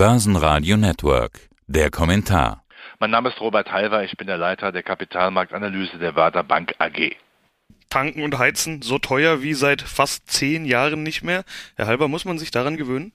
[0.00, 1.50] Börsenradio Network.
[1.66, 2.64] Der Kommentar.
[3.00, 7.16] Mein Name ist Robert Halver, ich bin der Leiter der Kapitalmarktanalyse der Warta Bank AG.
[7.90, 11.44] Tanken und Heizen so teuer wie seit fast zehn Jahren nicht mehr.
[11.76, 13.12] Herr Halber, muss man sich daran gewöhnen?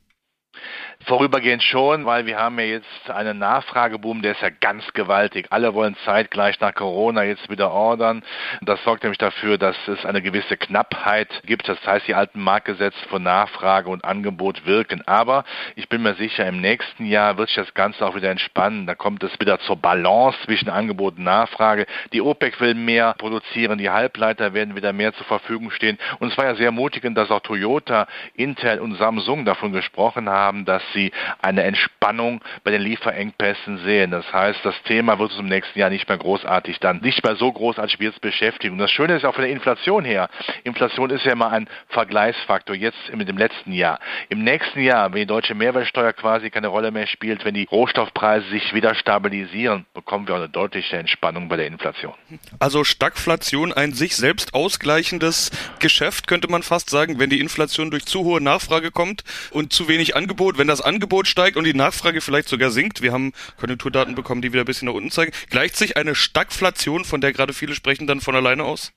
[1.04, 5.48] Vorübergehend schon, weil wir haben ja jetzt einen Nachfrageboom, der ist ja ganz gewaltig.
[5.50, 8.24] Alle wollen zeitgleich nach Corona jetzt wieder ordern.
[8.62, 11.68] Das sorgt nämlich dafür, dass es eine gewisse Knappheit gibt.
[11.68, 15.06] Das heißt, die alten Marktgesetze von Nachfrage und Angebot wirken.
[15.06, 15.44] Aber
[15.76, 18.88] ich bin mir sicher, im nächsten Jahr wird sich das Ganze auch wieder entspannen.
[18.88, 21.86] Da kommt es wieder zur Balance zwischen Angebot und Nachfrage.
[22.14, 26.00] Die OPEC will mehr produzieren, die Halbleiter werden wieder mehr zur Verfügung stehen.
[26.20, 30.66] Und es war ja sehr mutigend, dass auch Toyota, Intel und Samsung davon gesprochen haben,
[30.66, 34.12] dass sie eine Entspannung bei den Lieferengpässen sehen.
[34.12, 37.36] Das heißt, das Thema wird uns im nächsten Jahr nicht mehr großartig dann, nicht mehr
[37.36, 38.74] so großartig wie jetzt beschäftigen.
[38.74, 40.30] Und das Schöne ist auch von der Inflation her.
[40.64, 44.00] Inflation ist ja immer ein Vergleichsfaktor, jetzt mit dem letzten Jahr.
[44.30, 48.50] Im nächsten Jahr, wenn die deutsche Mehrwertsteuer quasi keine Rolle mehr spielt, wenn die Rohstoffpreise
[48.50, 52.14] sich wieder stabilisieren, bekommen wir eine deutliche Entspannung bei der Inflation.
[52.60, 58.06] Also Stagflation ein sich selbst ausgleichendes Geschäft, könnte man fast sagen, wenn die Inflation durch
[58.06, 62.22] zu hohe Nachfrage kommt und zu wenig Angebot, wenn das Angebot steigt und die Nachfrage
[62.22, 65.76] vielleicht sogar sinkt, wir haben Konjunkturdaten bekommen, die wieder ein bisschen nach unten zeigen, gleicht
[65.76, 68.92] sich eine Stagflation, von der gerade viele sprechen, dann von alleine aus?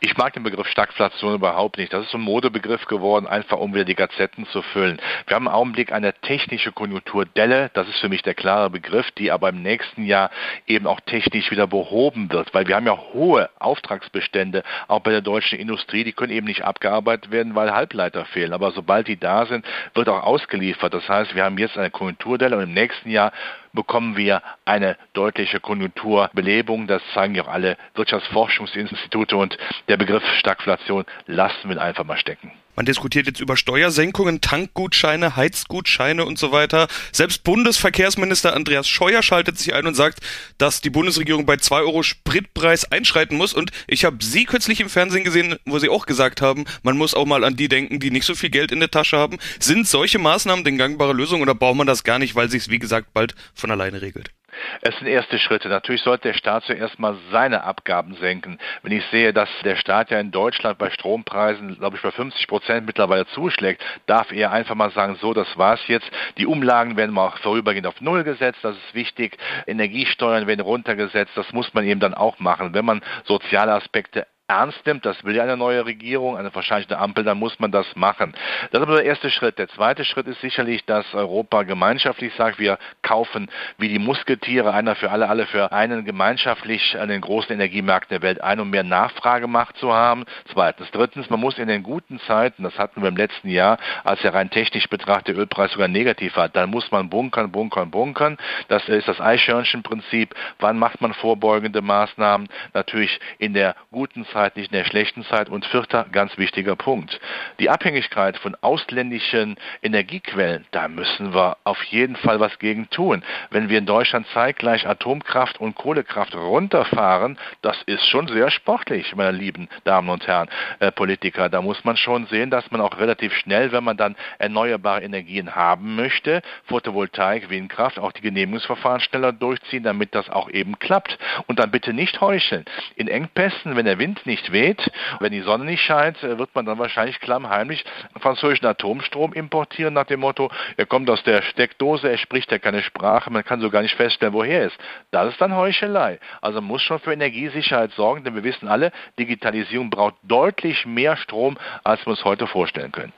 [0.00, 1.92] Ich mag den Begriff Stagflation überhaupt nicht.
[1.92, 5.00] Das ist so ein Modebegriff geworden, einfach um wieder die Gazetten zu füllen.
[5.26, 9.32] Wir haben im Augenblick eine technische Konjunkturdelle, das ist für mich der klare Begriff, die
[9.32, 10.30] aber im nächsten Jahr
[10.66, 15.22] eben auch technisch wieder behoben wird, weil wir haben ja hohe Auftragsbestände, auch bei der
[15.22, 18.52] deutschen Industrie, die können eben nicht abgearbeitet werden, weil Halbleiter fehlen.
[18.52, 20.94] Aber sobald die da sind, wird auch ausgeliefert.
[20.94, 23.32] Das heißt, wir haben jetzt eine Konjunkturdelle und im nächsten Jahr
[23.76, 26.88] bekommen wir eine deutliche Konjunkturbelebung.
[26.88, 32.50] Das zeigen ja auch alle Wirtschaftsforschungsinstitute und der Begriff Stagflation lassen wir einfach mal stecken.
[32.76, 36.88] Man diskutiert jetzt über Steuersenkungen, Tankgutscheine, Heizgutscheine und so weiter.
[37.10, 40.20] Selbst Bundesverkehrsminister Andreas Scheuer schaltet sich ein und sagt,
[40.58, 43.54] dass die Bundesregierung bei 2 Euro Spritpreis einschreiten muss.
[43.54, 47.14] Und ich habe Sie kürzlich im Fernsehen gesehen, wo Sie auch gesagt haben, man muss
[47.14, 49.38] auch mal an die denken, die nicht so viel Geld in der Tasche haben.
[49.58, 52.68] Sind solche Maßnahmen denn gangbare Lösung oder braucht man das gar nicht, weil sich es,
[52.68, 54.35] wie gesagt, bald von alleine regelt?
[54.80, 55.68] Es sind erste Schritte.
[55.68, 58.58] Natürlich sollte der Staat zuerst mal seine Abgaben senken.
[58.82, 62.46] Wenn ich sehe, dass der Staat ja in Deutschland bei Strompreisen, glaube ich, bei 50
[62.46, 66.10] Prozent mittlerweile zuschlägt, darf er einfach mal sagen, so, das war's jetzt.
[66.38, 69.36] Die Umlagen werden mal vorübergehend auf Null gesetzt, das ist wichtig.
[69.66, 72.74] Energiesteuern werden runtergesetzt, das muss man eben dann auch machen.
[72.74, 77.00] Wenn man soziale Aspekte ernst nimmt, das will ja eine neue Regierung, eine wahrscheinlich eine
[77.00, 78.32] Ampel, dann muss man das machen.
[78.70, 79.58] Das ist aber der erste Schritt.
[79.58, 84.94] Der zweite Schritt ist sicherlich, dass Europa gemeinschaftlich sagt, wir kaufen wie die Musketiere, einer
[84.94, 88.84] für alle, alle für einen gemeinschaftlich an den großen Energiemärkten der Welt ein, um mehr
[88.84, 90.24] Nachfragemacht zu haben.
[90.52, 90.92] Zweitens.
[90.92, 94.34] Drittens, man muss in den guten Zeiten, das hatten wir im letzten Jahr, als er
[94.34, 98.36] rein technisch betrachtet der Ölpreis sogar negativ war, dann muss man bunkern, bunkern, bunkern.
[98.68, 100.34] Das ist das Eichhörnchenprinzip.
[100.60, 102.48] Wann macht man vorbeugende Maßnahmen?
[102.74, 105.48] Natürlich in der guten Zeit Zeit, nicht in der schlechten Zeit.
[105.48, 107.18] Und vierter, ganz wichtiger Punkt.
[107.58, 113.24] Die Abhängigkeit von ausländischen Energiequellen, da müssen wir auf jeden Fall was gegen tun.
[113.50, 119.36] Wenn wir in Deutschland zeitgleich Atomkraft und Kohlekraft runterfahren, das ist schon sehr sportlich, meine
[119.36, 120.48] lieben Damen und Herren
[120.80, 121.48] äh, Politiker.
[121.48, 125.54] Da muss man schon sehen, dass man auch relativ schnell, wenn man dann erneuerbare Energien
[125.54, 131.16] haben möchte, Photovoltaik, Windkraft, auch die Genehmigungsverfahren schneller durchziehen, damit das auch eben klappt.
[131.46, 132.66] Und dann bitte nicht heucheln.
[132.96, 136.66] In Engpässen, wenn der Wind nicht weht, wenn die Sonne nicht scheint, äh, wird man
[136.66, 137.84] dann wahrscheinlich klammheimlich
[138.20, 142.82] französischen Atomstrom importieren nach dem Motto, er kommt aus der Steckdose, er spricht ja keine
[142.82, 144.78] Sprache, man kann so gar nicht feststellen, woher er ist.
[145.10, 146.18] Das ist dann Heuchelei.
[146.40, 151.16] Also man muss schon für Energiesicherheit sorgen, denn wir wissen alle, Digitalisierung braucht deutlich mehr
[151.16, 153.12] Strom, als wir uns heute vorstellen können.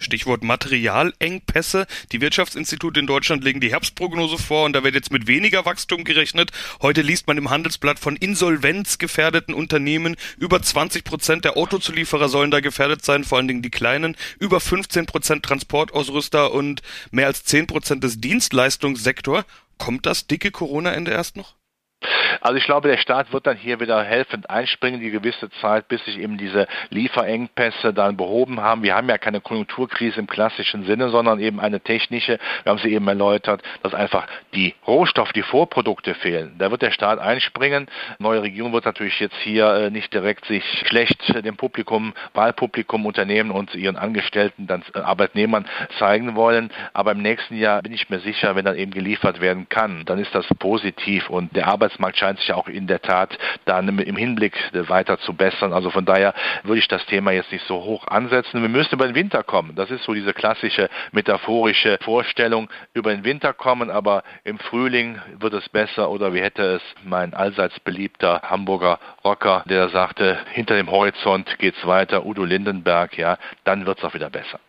[0.00, 1.86] Stichwort Materialengpässe.
[2.10, 6.04] Die Wirtschaftsinstitute in Deutschland legen die Herbstprognose vor und da wird jetzt mit weniger Wachstum
[6.04, 6.50] gerechnet.
[6.82, 10.16] Heute liest man im Handelsblatt von insolvenzgefährdeten Unternehmen.
[10.38, 14.16] Über 20 Prozent der Autozulieferer sollen da gefährdet sein, vor allen Dingen die kleinen.
[14.38, 19.44] Über 15 Prozent Transportausrüster und mehr als 10 Prozent des Dienstleistungssektors.
[19.78, 21.59] Kommt das dicke Corona-Ende erst noch?
[22.40, 26.04] Also ich glaube, der Staat wird dann hier wieder helfend einspringen, die gewisse Zeit, bis
[26.04, 28.82] sich eben diese Lieferengpässe dann behoben haben.
[28.82, 32.38] Wir haben ja keine Konjunkturkrise im klassischen Sinne, sondern eben eine technische.
[32.62, 36.54] Wir haben sie eben erläutert, dass einfach die Rohstoffe, die Vorprodukte fehlen.
[36.58, 37.88] Da wird der Staat einspringen.
[38.18, 43.50] Neue Regierung wird natürlich jetzt hier äh, nicht direkt sich schlecht dem Publikum, Wahlpublikum, Unternehmen
[43.50, 45.66] und ihren Angestellten, dann äh, Arbeitnehmern
[45.98, 46.70] zeigen wollen.
[46.92, 50.18] Aber im nächsten Jahr bin ich mir sicher, wenn dann eben geliefert werden kann, dann
[50.18, 54.54] ist das positiv und der Arbeitsmarkt scheint sich auch in der Tat dann im Hinblick
[54.88, 55.72] weiter zu bessern.
[55.72, 58.62] Also von daher würde ich das Thema jetzt nicht so hoch ansetzen.
[58.62, 59.74] Wir müssen über den Winter kommen.
[59.74, 65.54] Das ist so diese klassische metaphorische Vorstellung, über den Winter kommen, aber im Frühling wird
[65.54, 70.90] es besser oder wie hätte es mein allseits beliebter Hamburger Rocker, der sagte, hinter dem
[70.90, 74.60] Horizont geht's weiter, Udo Lindenberg, ja, dann wird's auch wieder besser.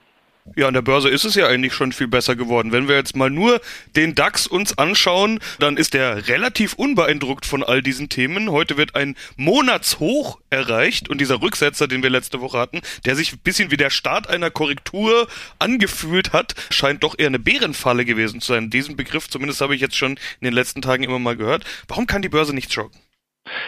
[0.56, 2.72] Ja, an der Börse ist es ja eigentlich schon viel besser geworden.
[2.72, 3.62] Wenn wir jetzt mal nur
[3.96, 8.52] den DAX uns anschauen, dann ist er relativ unbeeindruckt von all diesen Themen.
[8.52, 13.34] Heute wird ein Monatshoch erreicht und dieser Rücksetzer, den wir letzte Woche hatten, der sich
[13.34, 15.28] ein bisschen wie der Start einer Korrektur
[15.60, 18.72] angefühlt hat, scheint doch eher eine Bärenfalle gewesen zu sein.
[18.72, 21.66] Diesen Begriff zumindest habe ich jetzt schon in den letzten Tagen immer mal gehört.
[21.88, 23.00] Warum kann die Börse nicht schocken?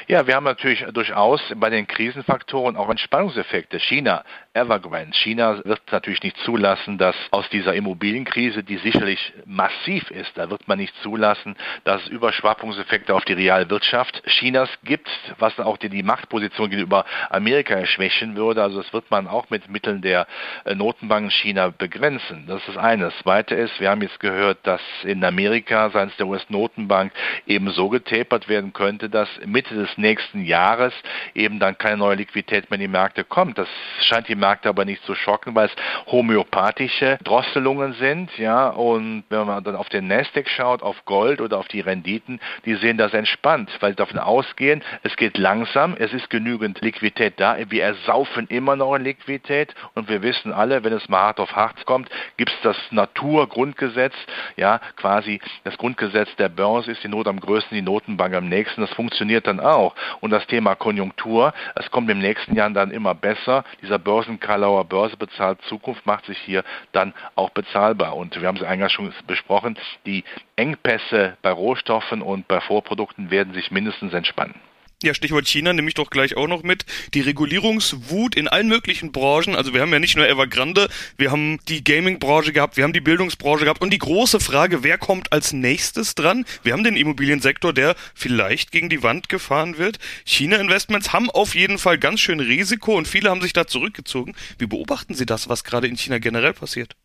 [0.07, 3.79] Ja, wir haben natürlich durchaus bei den Krisenfaktoren auch Entspannungseffekte.
[3.79, 4.23] China,
[4.55, 5.15] Evergrande.
[5.17, 10.67] China wird natürlich nicht zulassen, dass aus dieser Immobilienkrise, die sicherlich massiv ist, da wird
[10.67, 11.55] man nicht zulassen,
[11.85, 15.09] dass es Überschwappungseffekte auf die Realwirtschaft Chinas gibt,
[15.39, 18.61] was auch die, Machtposition gegenüber Amerika schwächen würde.
[18.61, 20.27] Also das wird man auch mit Mitteln der
[20.65, 22.45] äh, Notenbanken China begrenzen.
[22.45, 23.05] Das ist das eine.
[23.05, 27.11] Das zweite ist, wir haben jetzt gehört, dass in Amerika seitens der US-Notenbank
[27.47, 30.93] eben so getapert werden könnte, dass Mitte des nächsten Jahres
[31.33, 33.57] eben dann keine neue Liquidität mehr in die Märkte kommt.
[33.57, 33.67] Das
[34.01, 35.75] scheint die Märkte aber nicht zu schocken, weil es
[36.11, 41.57] homöopathische Drosselungen sind, ja, und wenn man dann auf den Nasdaq schaut, auf Gold oder
[41.57, 46.11] auf die Renditen, die sehen das entspannt, weil sie davon ausgehen, es geht langsam, es
[46.11, 50.91] ist genügend Liquidität da, wir ersaufen immer noch in Liquidität und wir wissen alle, wenn
[50.91, 54.13] es mal hart auf hart kommt, gibt es das Naturgrundgesetz,
[54.57, 58.81] ja, quasi das Grundgesetz der Börse ist die Not am größten, die Notenbank am nächsten,
[58.81, 59.95] das funktioniert dann auch.
[60.19, 64.85] Und das Thema Konjunktur, es kommt im nächsten Jahr dann immer besser, dieser Börsen Karlauer
[64.85, 68.15] Börse bezahlt Zukunft macht sich hier dann auch bezahlbar.
[68.15, 70.23] Und wir haben es eingangs schon besprochen, die
[70.55, 74.55] Engpässe bei Rohstoffen und bei Vorprodukten werden sich mindestens entspannen.
[75.03, 76.85] Ja, Stichwort China nehme ich doch gleich auch noch mit.
[77.13, 79.53] Die Regulierungswut in allen möglichen Branchen.
[79.53, 83.01] Also wir haben ja nicht nur Evergrande, wir haben die Gaming-Branche gehabt, wir haben die
[83.01, 86.45] Bildungsbranche gehabt und die große Frage, wer kommt als nächstes dran?
[86.63, 89.99] Wir haben den Immobiliensektor, der vielleicht gegen die Wand gefahren wird.
[90.23, 94.35] China-Investments haben auf jeden Fall ganz schön Risiko und viele haben sich da zurückgezogen.
[94.57, 96.95] Wie beobachten Sie das, was gerade in China generell passiert?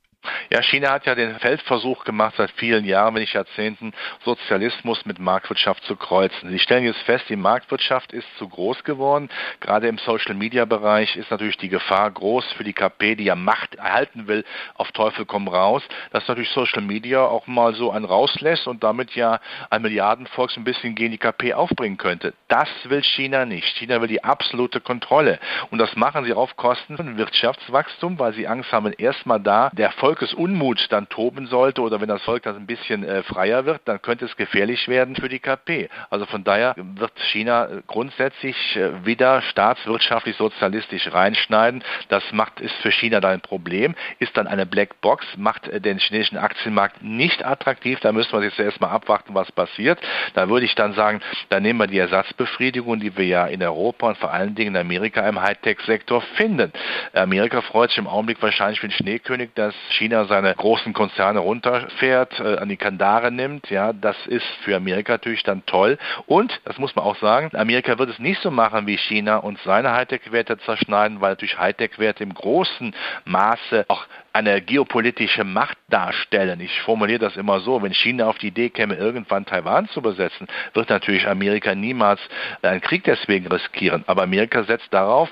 [0.50, 3.92] Ja, China hat ja den Feldversuch gemacht seit vielen Jahren, wenn nicht Jahrzehnten,
[4.24, 6.50] Sozialismus mit Marktwirtschaft zu kreuzen.
[6.50, 9.28] Sie stellen jetzt fest, die Marktwirtschaft ist zu groß geworden.
[9.60, 14.26] Gerade im Social-Media-Bereich ist natürlich die Gefahr groß für die KP, die ja Macht erhalten
[14.26, 14.44] will,
[14.74, 15.82] auf Teufel komm raus,
[16.12, 19.40] dass natürlich Social Media auch mal so einen rauslässt und damit ja
[19.70, 22.34] ein Milliardenvolk so ein bisschen gegen die KP aufbringen könnte.
[22.48, 23.76] Das will China nicht.
[23.76, 25.38] China will die absolute Kontrolle.
[25.70, 29.92] Und das machen sie auf Kosten von Wirtschaftswachstum, weil sie Angst haben, erstmal da der
[29.92, 33.82] Volk Volkesunmut dann toben sollte oder wenn das Volk dann ein bisschen äh, freier wird,
[33.84, 35.88] dann könnte es gefährlich werden für die KP.
[36.10, 41.84] Also von daher wird China äh, grundsätzlich äh, wieder staatswirtschaftlich sozialistisch reinschneiden.
[42.08, 45.98] Das macht, ist für China dann ein Problem, ist dann eine Blackbox, macht äh, den
[45.98, 48.00] chinesischen Aktienmarkt nicht attraktiv.
[48.00, 50.00] Da müssen wir jetzt erstmal abwarten, was passiert.
[50.34, 54.08] Da würde ich dann sagen, da nehmen wir die Ersatzbefriedigung, die wir ja in Europa
[54.08, 56.72] und vor allen Dingen in Amerika im Hightech-Sektor finden.
[57.12, 62.38] Amerika freut sich im Augenblick wahrscheinlich wie ein Schneekönig, dass China seine großen Konzerne runterfährt,
[62.40, 65.98] äh, an die Kandare nimmt, ja, das ist für Amerika natürlich dann toll.
[66.26, 69.58] Und, das muss man auch sagen, Amerika wird es nicht so machen wie China und
[69.64, 74.06] seine Hightech-Werte zerschneiden, weil natürlich Hightech-Werte im großen Maße auch
[74.38, 76.60] eine geopolitische Macht darstellen.
[76.60, 80.46] Ich formuliere das immer so, wenn China auf die Idee käme, irgendwann Taiwan zu besetzen,
[80.74, 82.20] wird natürlich Amerika niemals
[82.62, 84.04] einen Krieg deswegen riskieren.
[84.06, 85.28] Aber Amerika setzt darauf,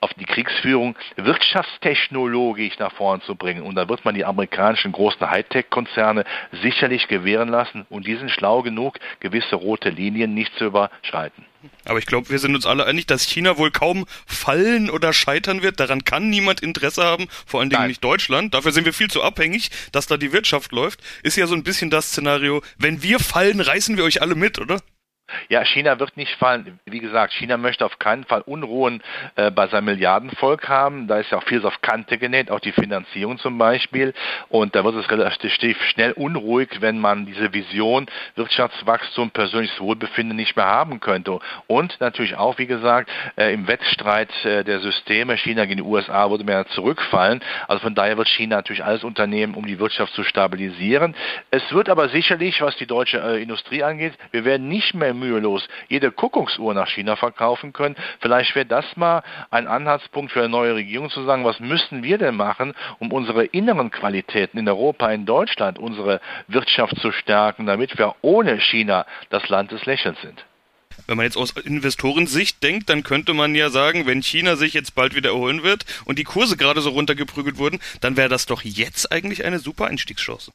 [0.00, 3.62] auf die Kriegsführung wirtschaftstechnologisch nach vorn zu bringen.
[3.62, 6.24] Und da wird man die amerikanischen großen Hightech-Konzerne
[6.62, 11.44] sicherlich gewähren lassen und die sind schlau genug, gewisse rote Linien nicht zu überschreiten.
[11.84, 15.62] Aber ich glaube, wir sind uns alle einig, dass China wohl kaum fallen oder scheitern
[15.62, 15.80] wird.
[15.80, 17.88] Daran kann niemand Interesse haben, vor allen Dingen Nein.
[17.88, 18.54] nicht Deutschland.
[18.54, 21.00] Dafür sind wir viel zu abhängig, dass da die Wirtschaft läuft.
[21.22, 24.58] Ist ja so ein bisschen das Szenario, wenn wir fallen, reißen wir euch alle mit,
[24.58, 24.80] oder?
[25.48, 26.78] Ja, China wird nicht fallen.
[26.84, 29.02] Wie gesagt, China möchte auf keinen Fall Unruhen
[29.34, 31.08] äh, bei seinem Milliardenvolk haben.
[31.08, 34.14] Da ist ja auch vieles auf Kante genäht, auch die Finanzierung zum Beispiel.
[34.48, 38.06] Und da wird es relativ schnell unruhig, wenn man diese Vision
[38.36, 41.40] Wirtschaftswachstum, persönliches Wohlbefinden nicht mehr haben könnte.
[41.66, 46.30] Und natürlich auch, wie gesagt, äh, im Wettstreit äh, der Systeme, China gegen die USA,
[46.30, 47.42] würde mehr zurückfallen.
[47.66, 51.16] Also von daher wird China natürlich alles unternehmen, um die Wirtschaft zu stabilisieren.
[51.50, 55.66] Es wird aber sicherlich, was die deutsche äh, Industrie angeht, wir werden nicht mehr mühelos
[55.88, 57.96] jede Kuckucksuhr nach China verkaufen können.
[58.20, 62.18] Vielleicht wäre das mal ein Anhaltspunkt für eine neue Regierung zu sagen, was müssen wir
[62.18, 67.98] denn machen, um unsere inneren Qualitäten in Europa, in Deutschland, unsere Wirtschaft zu stärken, damit
[67.98, 70.44] wir ohne China das Land des Lächelns sind.
[71.06, 74.94] Wenn man jetzt aus Investorensicht denkt, dann könnte man ja sagen, wenn China sich jetzt
[74.94, 78.62] bald wieder erholen wird und die Kurse gerade so runtergeprügelt wurden, dann wäre das doch
[78.62, 80.50] jetzt eigentlich eine super Einstiegschance.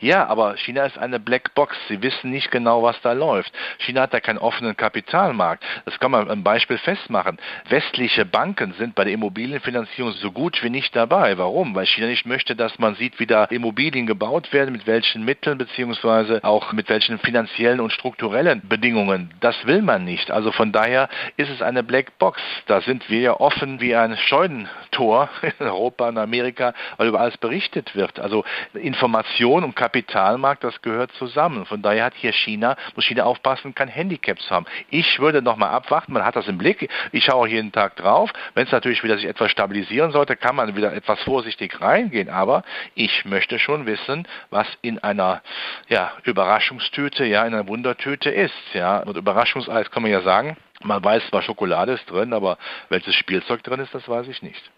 [0.00, 1.76] Ja, aber China ist eine Blackbox.
[1.88, 3.52] Sie wissen nicht genau, was da läuft.
[3.78, 5.64] China hat da keinen offenen Kapitalmarkt.
[5.84, 7.38] Das kann man am Beispiel festmachen.
[7.68, 11.38] Westliche Banken sind bei der Immobilienfinanzierung so gut wie nicht dabei.
[11.38, 11.74] Warum?
[11.74, 15.58] Weil China nicht möchte, dass man sieht, wie da Immobilien gebaut werden, mit welchen Mitteln
[15.58, 19.34] beziehungsweise auch mit welchen finanziellen und strukturellen Bedingungen.
[19.40, 20.30] Das will man nicht.
[20.30, 22.40] Also von daher ist es eine Blackbox.
[22.66, 27.36] Da sind wir ja offen wie ein Scheunentor in Europa und Amerika, weil über alles
[27.38, 28.18] berichtet wird.
[28.18, 28.44] Also
[28.74, 31.66] Information und Kapitalmarkt, das gehört zusammen.
[31.66, 34.64] Von daher hat hier China, muss China aufpassen, kein Handicaps haben.
[34.90, 38.32] Ich würde nochmal abwarten, man hat das im Blick, ich schaue jeden Tag drauf.
[38.54, 42.30] Wenn es natürlich wieder sich etwas stabilisieren sollte, kann man wieder etwas vorsichtig reingehen.
[42.30, 42.62] Aber
[42.94, 45.42] ich möchte schon wissen, was in einer
[45.88, 48.54] ja, Überraschungstüte, ja, in einer Wundertüte ist.
[48.72, 49.00] Ja.
[49.00, 52.56] Und Überraschungseis kann man ja sagen, man weiß zwar, Schokolade ist drin, aber
[52.88, 54.70] welches Spielzeug drin ist, das weiß ich nicht.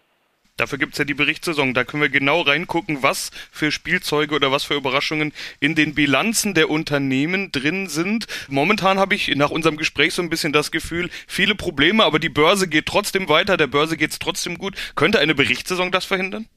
[0.61, 1.73] Dafür gibt's ja die Berichtssaison.
[1.73, 6.53] Da können wir genau reingucken, was für Spielzeuge oder was für Überraschungen in den Bilanzen
[6.53, 8.27] der Unternehmen drin sind.
[8.47, 12.29] Momentan habe ich nach unserem Gespräch so ein bisschen das Gefühl, viele Probleme, aber die
[12.29, 14.75] Börse geht trotzdem weiter, der Börse geht's trotzdem gut.
[14.93, 16.47] Könnte eine Berichtssaison das verhindern?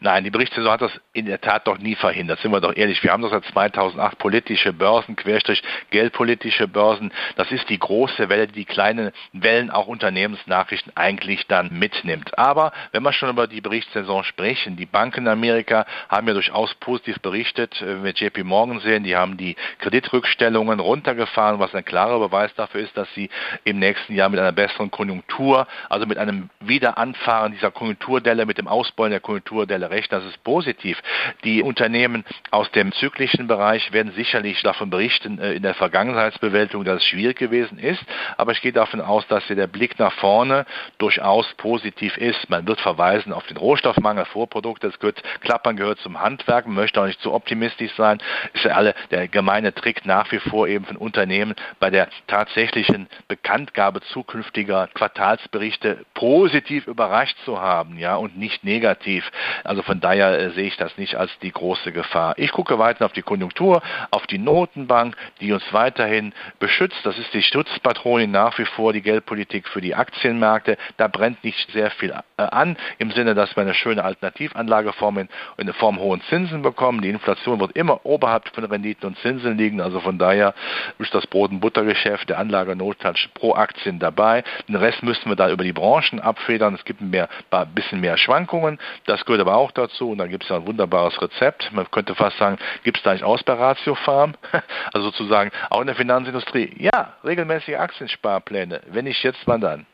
[0.00, 2.40] Nein, die Berichtssaison hat das in der Tat doch nie verhindert.
[2.40, 3.02] Sind wir doch ehrlich.
[3.02, 7.12] Wir haben doch seit 2008 politische Börsen, Querstrich geldpolitische Börsen.
[7.36, 12.36] Das ist die große Welle, die die kleinen Wellen auch Unternehmensnachrichten eigentlich dann mitnimmt.
[12.38, 16.74] Aber wenn wir schon über die Berichtssaison sprechen, die Banken in Amerika haben ja durchaus
[16.74, 17.76] positiv berichtet.
[17.80, 22.82] Wenn wir JP Morgan sehen, die haben die Kreditrückstellungen runtergefahren, was ein klarer Beweis dafür
[22.82, 23.30] ist, dass sie
[23.64, 28.68] im nächsten Jahr mit einer besseren Konjunktur, also mit einem Wiederanfahren dieser Konjunkturdelle, mit dem
[28.68, 31.02] Ausbeulen der Konjunktur Konjunkturdelle recht, das ist positiv.
[31.44, 37.02] Die Unternehmen aus dem zyklischen Bereich werden sicherlich davon berichten äh, in der Vergangenheitsbewältigung, dass
[37.02, 38.02] es schwierig gewesen ist,
[38.36, 40.64] aber ich gehe davon aus, dass der Blick nach vorne
[40.98, 42.48] durchaus positiv ist.
[42.48, 47.00] Man wird verweisen auf den Rohstoffmangel, Vorprodukte, es gehört, Klappern gehört zum Handwerk, man möchte
[47.00, 48.18] auch nicht zu optimistisch sein,
[48.54, 53.08] ist ja alle der gemeine Trick nach wie vor eben von Unternehmen bei der tatsächlichen
[53.28, 59.30] Bekanntgabe zukünftiger Quartalsberichte positiv überrascht zu haben, ja, und nicht negativ.
[59.64, 62.34] Also von daher äh, sehe ich das nicht als die große Gefahr.
[62.36, 66.98] Ich gucke weiter auf die Konjunktur, auf die Notenbank, die uns weiterhin beschützt.
[67.04, 70.76] Das ist die Schutzpatronin nach wie vor, die Geldpolitik für die Aktienmärkte.
[70.96, 75.28] Da brennt nicht sehr viel äh, an, im Sinne, dass wir eine schöne Alternativanlageform in,
[75.56, 77.00] in Form hohen Zinsen bekommen.
[77.02, 79.80] Die Inflation wird immer oberhalb von Renditen und Zinsen liegen.
[79.80, 80.54] Also von daher
[80.98, 84.44] ist das Brot- und Buttergeschäft der Anlagernotstand pro Aktien dabei.
[84.68, 86.74] Den Rest müssen wir dann über die Branchen abfedern.
[86.74, 87.28] Es gibt ein
[87.74, 88.78] bisschen mehr Schwankungen.
[89.06, 90.10] Das gehört aber auch dazu.
[90.10, 91.72] Und dann gibt es ja ein wunderbares Rezept.
[91.72, 94.34] Man könnte fast sagen, gibt es da nicht aus bei Ratio Farm?
[94.92, 96.74] Also sozusagen auch in der Finanzindustrie.
[96.78, 98.82] Ja, regelmäßige Aktiensparpläne.
[98.90, 99.86] Wenn nicht jetzt, wann dann?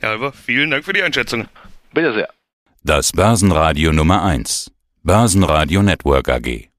[0.00, 1.46] Herr Alber, vielen Dank für die Einschätzung.
[1.92, 2.28] Bitte sehr.
[2.82, 4.72] Das Börsenradio Nummer 1.
[5.02, 6.69] Börsenradio Network AG.